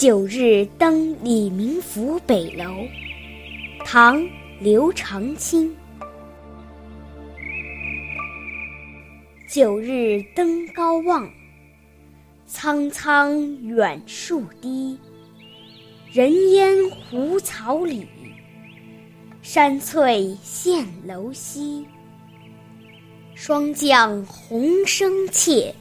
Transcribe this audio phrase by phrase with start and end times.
[0.00, 2.86] 九日登李明府北楼，
[3.84, 4.18] 唐·
[4.58, 5.76] 刘长卿。
[9.46, 11.30] 九日登高望，
[12.46, 14.98] 苍苍远树低。
[16.10, 18.06] 人烟胡草里，
[19.42, 21.86] 山翠现楼西。
[23.34, 25.74] 霜降红生切，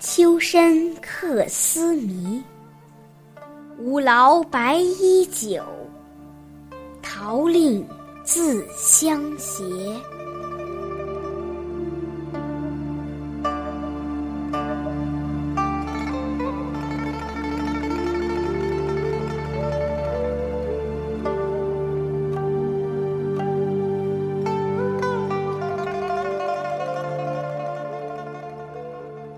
[0.00, 2.42] 秋深客思迷。
[3.82, 5.64] 吾劳白衣酒，
[7.00, 7.82] 桃令
[8.22, 9.64] 自相携。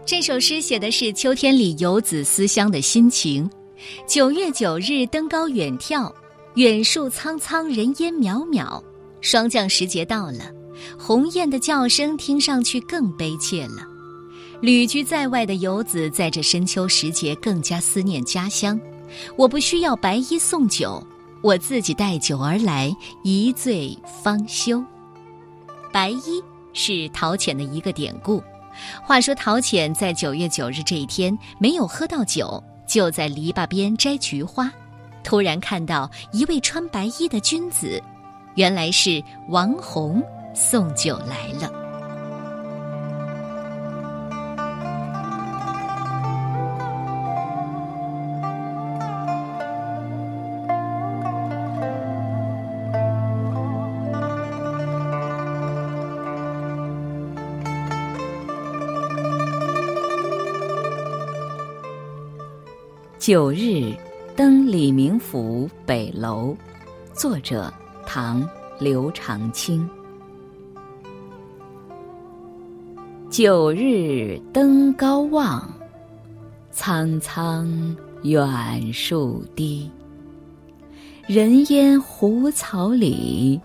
[0.05, 3.49] 这首诗写的是秋天里游子思乡的心情。
[4.07, 6.13] 九月九日登高远眺，
[6.55, 8.83] 远树苍苍，人烟渺渺。
[9.21, 10.51] 霜降时节到了，
[10.99, 13.87] 鸿雁的叫声听上去更悲切了。
[14.61, 18.79] 旅居在外的游子在这深秋时节更加思念家乡。
[19.37, 21.05] 我不需要白衣送酒，
[21.41, 24.83] 我自己带酒而来，一醉方休。
[25.93, 28.43] 白衣是陶潜的一个典故。
[29.03, 32.63] 话说陶潜在九月九日这一天没有喝到酒。
[32.93, 34.71] 就在篱笆边摘菊花，
[35.25, 37.99] 突然看到一位穿白衣的君子，
[38.55, 40.23] 原来是王弘
[40.55, 41.82] 送酒来了。
[63.23, 63.95] 九日
[64.35, 66.57] 登李明府北楼，
[67.13, 67.73] 作者
[68.05, 68.43] 唐·
[68.81, 69.89] 刘长卿。
[73.31, 75.73] 九日登高望，
[76.73, 79.89] 苍苍远树低。
[81.29, 83.61] 人烟胡草里，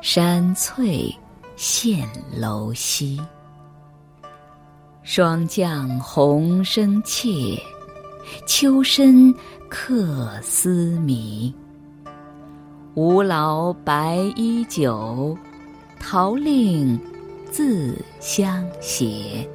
[0.00, 1.12] 山翠
[1.56, 3.20] 现楼西。
[5.02, 7.60] 霜降红生切。
[8.46, 9.34] 秋深
[9.68, 11.54] 客思迷，
[12.94, 15.36] 吴劳白衣酒，
[16.00, 16.98] 陶令
[17.50, 19.48] 自相携。